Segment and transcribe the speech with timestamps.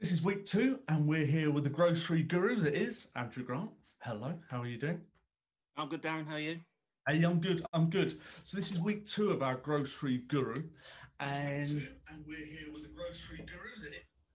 [0.00, 3.68] This is week two, and we're here with the grocery guru that is Andrew Grant.
[3.98, 4.98] Hello, how are you doing?
[5.76, 6.26] I'm good, Darren.
[6.26, 6.58] How are you?
[7.06, 7.66] Hey, I'm good.
[7.74, 8.18] I'm good.
[8.44, 10.62] So this is week two of our grocery guru,
[11.20, 13.90] and and we're here with the grocery guru.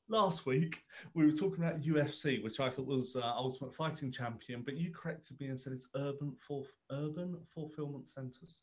[0.08, 0.84] Last week
[1.16, 4.94] we were talking about UFC, which I thought was uh, Ultimate Fighting Champion, but you
[4.94, 8.60] corrected me and said it's urban for urban fulfillment centers.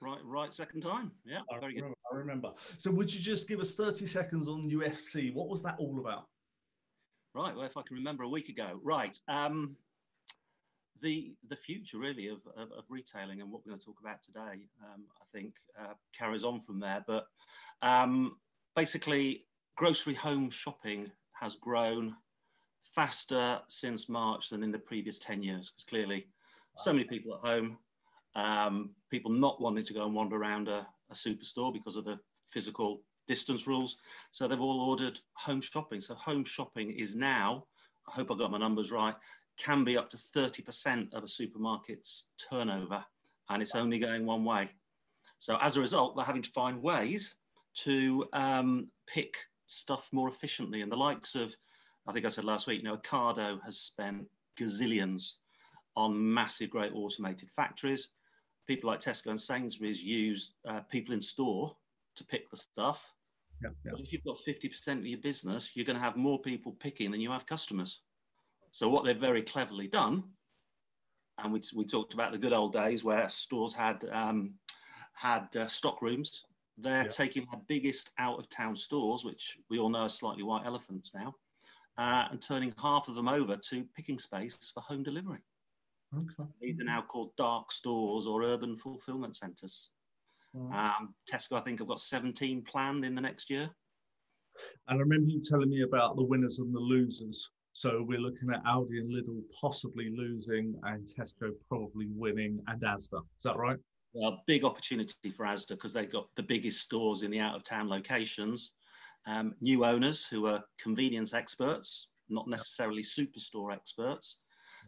[0.00, 1.12] Right, right, second time.
[1.24, 2.12] Yeah, I very remember, good.
[2.12, 2.52] I remember.
[2.78, 5.32] So, would you just give us 30 seconds on UFC?
[5.34, 6.26] What was that all about?
[7.34, 8.80] Right, well, if I can remember a week ago.
[8.82, 9.16] Right.
[9.28, 9.76] Um,
[11.00, 14.22] the the future really of, of, of, retailing and what we're going to talk about
[14.22, 17.04] today, um, I think, uh, carries on from there.
[17.06, 17.26] But
[17.82, 18.36] um,
[18.74, 19.44] basically,
[19.76, 22.16] grocery home shopping has grown
[22.82, 26.26] faster since March than in the previous 10 years because clearly
[26.76, 27.78] so many people at home
[28.38, 32.18] um, people not wanting to go and wander around a, a superstore because of the
[32.46, 33.98] physical distance rules.
[34.30, 36.00] So they've all ordered home shopping.
[36.00, 37.64] So home shopping is now,
[38.06, 39.14] I hope I got my numbers right,
[39.58, 43.04] can be up to 30% of a supermarket's turnover,
[43.50, 44.70] and it's only going one way.
[45.40, 47.36] So as a result, they're having to find ways
[47.82, 49.36] to um, pick
[49.66, 50.82] stuff more efficiently.
[50.82, 51.54] And the likes of,
[52.06, 54.26] I think I said last week, you know, Ocado has spent
[54.58, 55.32] gazillions
[55.96, 58.10] on massive, great automated factories
[58.68, 61.74] people like Tesco and Sainsbury's use uh, people in store
[62.14, 63.12] to pick the stuff.
[63.62, 63.92] Yeah, yeah.
[63.92, 67.10] But if you've got 50% of your business, you're going to have more people picking
[67.10, 68.02] than you have customers.
[68.70, 70.22] So what they've very cleverly done,
[71.38, 74.54] and we, we talked about the good old days where stores had um,
[75.14, 76.44] had uh, stock rooms.
[76.76, 77.08] They're yeah.
[77.08, 81.12] taking the biggest out of town stores, which we all know are slightly white elephants
[81.14, 81.34] now,
[81.96, 85.40] uh, and turning half of them over to picking space for home delivery.
[86.16, 86.50] Okay.
[86.60, 89.90] These are now called dark stores or urban fulfillment centres.
[90.54, 93.70] Um, Tesco, I think, have got 17 planned in the next year.
[94.88, 97.50] And I remember you telling me about the winners and the losers.
[97.72, 103.20] So we're looking at Aldi and Lidl possibly losing, and Tesco probably winning, and Asda.
[103.20, 103.78] Is that right?
[104.14, 107.62] Well, big opportunity for Asda because they've got the biggest stores in the out of
[107.62, 108.72] town locations.
[109.26, 114.40] Um, new owners who are convenience experts, not necessarily superstore experts.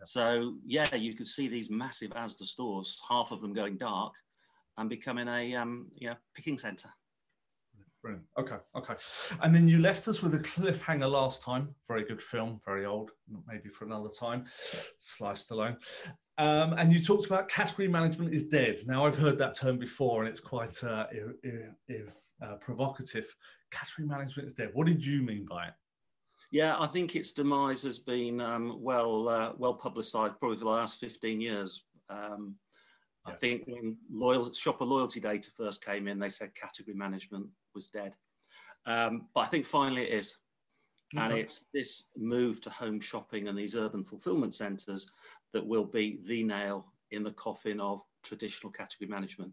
[0.05, 4.13] So yeah, you could see these massive Asda stores, half of them going dark,
[4.79, 6.91] and becoming a um, yeah picking centre.
[8.03, 8.25] Brilliant.
[8.39, 8.95] Okay, okay.
[9.43, 11.75] And then you left us with a cliffhanger last time.
[11.87, 13.11] Very good film, very old,
[13.47, 14.47] maybe for another time.
[14.99, 15.77] Sly Stallone.
[16.39, 18.79] Um, and you talked about category management is dead.
[18.87, 21.07] Now I've heard that term before, and it's quite uh,
[22.43, 23.27] uh, provocative.
[23.71, 24.71] Category management is dead.
[24.73, 25.75] What did you mean by it?
[26.51, 30.71] Yeah, I think its demise has been um, well uh, well publicised probably for the
[30.71, 31.85] last 15 years.
[32.09, 32.57] Um,
[33.27, 33.33] yeah.
[33.33, 37.89] I think when loyal, shopper loyalty data first came in, they said category management was
[37.89, 38.17] dead.
[38.87, 40.39] Um, but I think finally it is.
[41.15, 41.25] Okay.
[41.25, 45.11] And it's this move to home shopping and these urban fulfillment centres
[45.53, 49.53] that will be the nail in the coffin of traditional category management.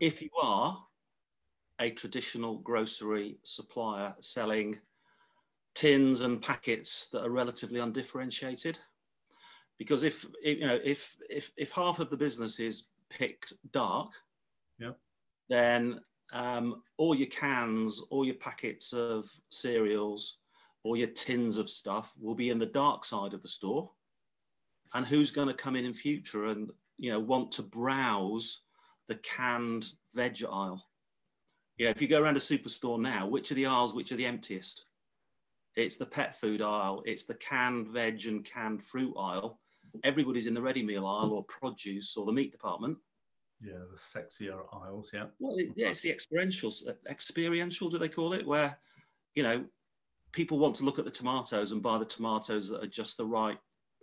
[0.00, 0.76] If you are
[1.80, 4.76] a traditional grocery supplier selling
[5.76, 8.78] tins and packets that are relatively undifferentiated.
[9.78, 14.10] Because if you know if if if half of the business is picked dark,
[14.78, 14.92] yeah,
[15.48, 16.00] then
[16.32, 20.38] um, all your cans, all your packets of cereals,
[20.82, 23.90] all your tins of stuff will be in the dark side of the store.
[24.94, 28.62] And who's going to come in in future and you know want to browse
[29.08, 30.82] the canned veg aisle?
[31.76, 34.16] You know, if you go around a superstore now, which are the aisles which are
[34.16, 34.86] the emptiest?
[35.76, 37.02] It's the pet food aisle.
[37.04, 39.60] It's the canned veg and canned fruit aisle.
[40.04, 42.98] Everybody's in the ready meal aisle or produce or the meat department.
[43.60, 45.10] Yeah, the sexier aisles.
[45.12, 45.26] Yeah.
[45.38, 46.72] Well, it, yeah, it's the experiential.
[47.08, 48.46] Experiential, do they call it?
[48.46, 48.78] Where,
[49.34, 49.64] you know,
[50.32, 53.24] people want to look at the tomatoes and buy the tomatoes that are just the
[53.26, 53.58] right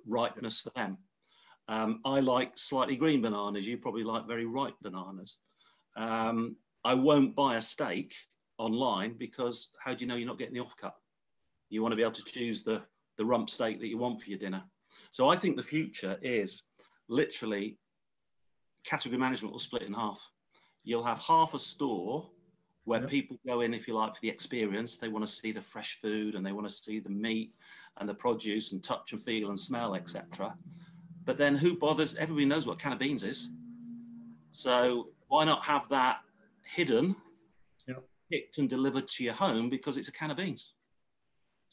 [0.08, 0.98] ripeness for them.
[1.68, 3.68] Um, I like slightly green bananas.
[3.68, 5.38] You probably like very ripe bananas.
[5.96, 8.14] Um, I won't buy a steak
[8.58, 10.94] online because how do you know you're not getting the offcut?
[11.70, 12.84] You want to be able to choose the,
[13.18, 14.64] the rump steak that you want for your dinner.
[15.12, 16.64] So I think the future is
[17.10, 17.78] literally
[18.84, 20.22] category management will split in half.
[20.84, 22.30] You'll have half a store
[22.86, 24.98] where people go in, if you like, for the experience.
[24.98, 27.54] They want to see the fresh food and they want to see the meat
[27.98, 30.54] and the produce and touch and feel and smell, etc.
[31.24, 32.16] But then who bothers?
[32.16, 33.50] Everybody knows what can of beans is.
[34.52, 36.20] So why not have that
[36.66, 37.16] hidden,
[38.32, 40.74] picked and delivered to your home because it's a can of beans?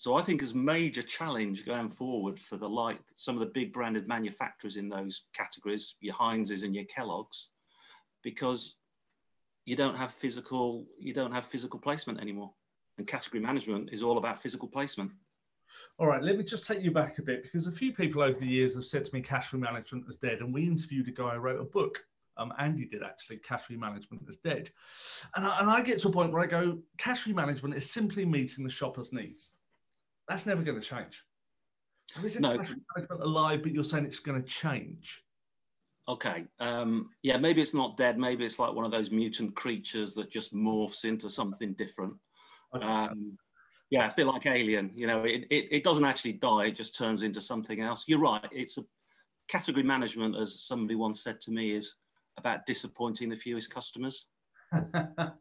[0.01, 3.71] So I think as major challenge going forward for the like some of the big
[3.71, 7.51] branded manufacturers in those categories, your Heinz's and your Kellogg's,
[8.23, 8.79] because
[9.67, 12.51] you don't have physical you don't have physical placement anymore
[12.97, 15.11] and category management is all about physical placement.
[15.99, 18.41] All right, let me just take you back a bit because a few people over
[18.41, 21.35] the years have said to me category management is dead, and we interviewed a guy
[21.35, 22.03] who wrote a book.
[22.39, 23.37] Um, Andy did actually.
[23.37, 24.71] Category management is dead,
[25.37, 28.25] and I, and I get to a point where I go, category management is simply
[28.25, 29.53] meeting the shopper's needs.
[30.31, 31.25] That's never going to change.
[32.09, 32.51] So is it no.
[32.51, 33.63] management alive?
[33.65, 35.25] But you're saying it's going to change.
[36.09, 36.45] Okay.
[36.61, 38.17] Um, yeah, maybe it's not dead.
[38.17, 42.15] Maybe it's like one of those mutant creatures that just morphs into something different.
[42.75, 42.87] Okay.
[42.87, 43.37] Um,
[43.91, 44.93] yeah, a bit like Alien.
[44.95, 48.05] You know, it, it, it doesn't actually die, it just turns into something else.
[48.07, 48.49] You're right.
[48.53, 48.83] It's a
[49.49, 51.97] category management, as somebody once said to me, is
[52.37, 54.27] about disappointing the fewest customers.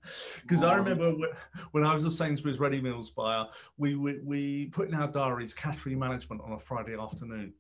[0.42, 1.14] Because I remember
[1.72, 3.46] when I was a Sainsbury's ready meals buyer,
[3.78, 7.54] we, we, we put in our diaries category management on a Friday afternoon.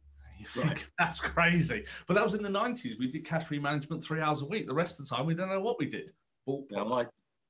[0.57, 0.87] Right.
[0.99, 1.85] that's crazy.
[2.07, 2.97] But that was in the 90s.
[2.97, 4.67] We did category management three hours a week.
[4.67, 6.11] The rest of the time, we don't know what we did.
[6.47, 7.05] Yeah, well, I,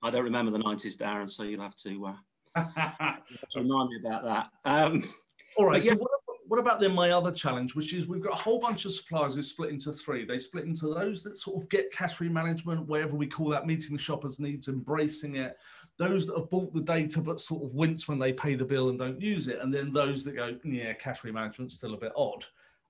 [0.06, 2.16] I, don't remember the 90s, Darren, so you'll have to uh,
[3.56, 4.50] remind me about that.
[4.66, 5.14] Um,
[5.56, 5.84] All right.
[5.84, 5.92] Yeah.
[5.92, 6.12] So what,
[6.50, 9.36] what, about then my other challenge, which is we've got a whole bunch of suppliers
[9.36, 10.26] who split into three.
[10.26, 13.96] They split into those that sort of get category management, whatever we call that, meeting
[13.96, 15.58] the shopper's needs, embracing it.
[15.98, 18.90] Those that have bought the data but sort of wince when they pay the bill
[18.90, 22.14] and don't use it, and then those that go, yeah, category management's still a bit
[22.16, 22.44] odd.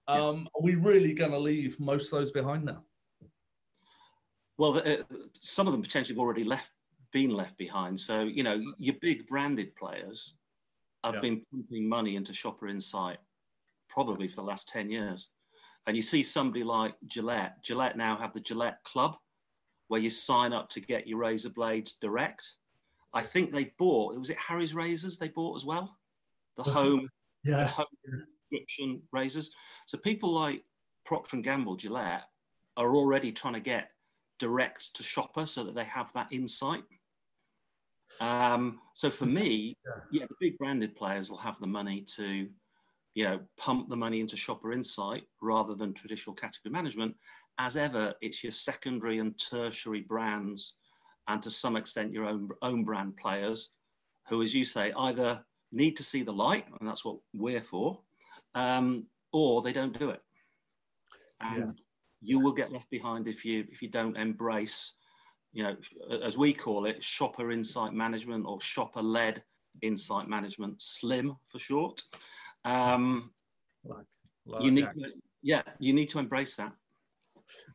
[0.08, 0.48] Um, yeah.
[0.56, 2.84] Are we really going to leave most of those behind now?
[4.58, 5.04] Well, uh,
[5.40, 6.72] some of them potentially have already left
[7.12, 8.00] been left behind.
[8.00, 10.36] So, you know, your big branded players
[11.04, 11.22] have yeah.
[11.22, 13.18] been pumping money into Shopper Insight
[14.00, 15.28] probably for the last 10 years.
[15.86, 19.18] And you see somebody like Gillette, Gillette now have the Gillette Club
[19.90, 22.48] where you sign up to get your razor blades direct.
[23.14, 25.98] I think they bought, was it Harry's Razors they bought as well?
[26.56, 27.10] The home,
[27.44, 27.64] yeah.
[27.64, 27.88] the home
[28.50, 29.52] subscription razors.
[29.86, 30.64] So people like
[31.06, 32.24] Procter and Gamble, Gillette
[32.78, 33.90] are already trying to get
[34.38, 36.84] direct to shopper so that they have that insight.
[38.22, 40.22] Um, so for me, yeah.
[40.22, 42.48] yeah, the big branded players will have the money to,
[43.16, 47.16] you know, pump the money into shopper insight rather than traditional category management.
[47.58, 50.78] As ever, it's your secondary and tertiary brands,
[51.28, 53.74] and to some extent your own own brand players,
[54.28, 58.00] who, as you say, either need to see the light, and that's what we're for,
[58.56, 60.22] um, or they don't do it.
[61.42, 61.72] And yeah.
[62.22, 64.96] you will get left behind if you if you don't embrace
[65.52, 65.76] you know,
[66.24, 69.44] as we call it, shopper insight management or shopper led
[69.82, 72.02] insight management, SLIM for short.
[72.66, 73.32] Um,
[73.84, 74.06] like,
[74.46, 75.12] like you need, to,
[75.42, 76.74] yeah, you need to embrace that.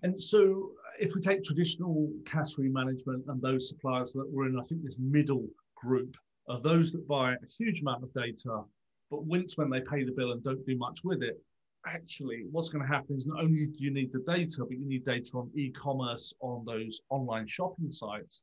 [0.02, 4.62] And so, if we take traditional category management and those suppliers that were in, I
[4.62, 6.16] think this middle group
[6.48, 8.62] are those that buy a huge amount of data,
[9.10, 11.40] but wince when they pay the bill and don't do much with it
[11.86, 14.86] actually what's going to happen is not only do you need the data, but you
[14.86, 18.42] need data on e-commerce on those online shopping sites,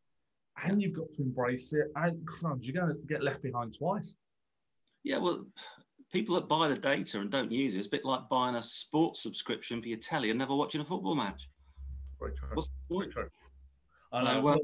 [0.64, 1.88] and you've got to embrace it.
[1.96, 2.28] And
[2.62, 4.16] you're going to get left behind twice.
[5.04, 5.46] Yeah, well,
[6.12, 8.64] people that buy the data and don't use it, it's a bit like buying a
[8.64, 11.50] sports subscription for your telly and never watching a football match.
[12.20, 12.32] True.
[12.54, 13.12] What's the point?
[13.12, 13.30] True.
[14.12, 14.42] I know.
[14.42, 14.60] well,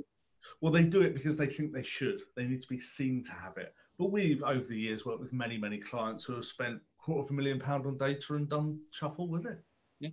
[0.62, 2.22] well, they do it because they think they should.
[2.36, 3.74] They need to be seen to have it.
[3.98, 7.32] But we've, over the years, worked with many, many clients who have spent quarter of
[7.32, 9.60] a million pound on data and done shuffle with it.
[10.00, 10.10] Yeah,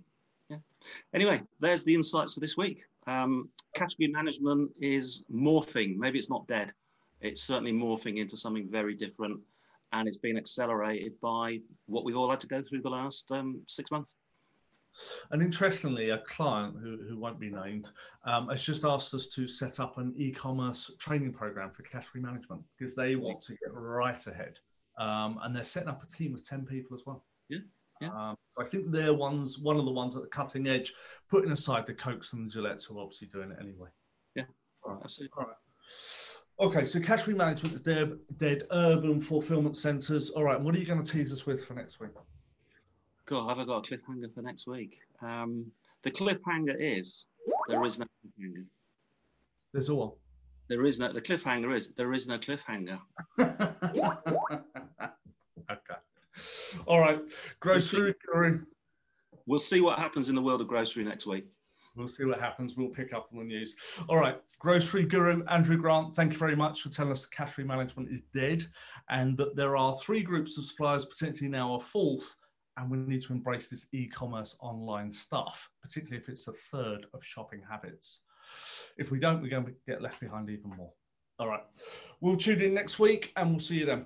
[0.49, 0.57] yeah.
[1.13, 2.83] Anyway, there's the insights for this week.
[3.05, 5.97] Um, category management is morphing.
[5.97, 6.73] Maybe it's not dead.
[7.21, 9.39] It's certainly morphing into something very different,
[9.95, 13.61] and it's been accelerated by what we've all had to go through the last um,
[13.67, 14.13] six months.
[15.31, 17.89] And interestingly, a client who, who won't be named
[18.25, 22.61] um, has just asked us to set up an e-commerce training program for category management
[22.77, 24.57] because they want to get right ahead
[24.97, 27.25] um, and they're setting up a team of 10 people as well.
[27.49, 27.59] Yeah.
[28.01, 28.09] Yeah.
[28.09, 30.93] Um, so I think they're ones, one of the ones at the cutting edge,
[31.29, 33.89] putting aside the Cokes and the Gillettes who are obviously doing it anyway.
[34.35, 34.43] Yeah,
[34.83, 35.01] All right.
[35.03, 35.33] absolutely.
[35.37, 35.55] All right.
[36.57, 40.29] Okay, so category management is dead, dead urban fulfillment centres.
[40.29, 42.11] All right, what are you going to tease us with for next week?
[43.25, 44.99] God, have I got a cliffhanger for next week?
[45.21, 45.65] Um,
[46.03, 47.25] the cliffhanger is
[47.67, 48.65] there is no cliffhanger.
[49.73, 50.17] There's all.
[50.69, 51.11] There is no.
[51.11, 52.99] The cliffhanger is there is no cliffhanger.
[53.39, 53.59] okay.
[56.85, 57.19] All right.
[57.59, 58.61] Grocery guru.
[59.45, 61.47] We'll see what happens in the world of grocery next week.
[61.95, 62.75] We'll see what happens.
[62.75, 63.75] We'll pick up on the news.
[64.09, 64.41] All right.
[64.59, 68.21] Grocery guru Andrew Grant, thank you very much for telling us the category management is
[68.33, 68.63] dead
[69.09, 72.35] and that there are three groups of suppliers, potentially now a fourth,
[72.77, 77.05] and we need to embrace this e commerce online stuff, particularly if it's a third
[77.13, 78.21] of shopping habits.
[78.97, 80.91] If we don't, we're going to get left behind even more.
[81.39, 81.63] All right.
[82.21, 84.05] We'll tune in next week and we'll see you then.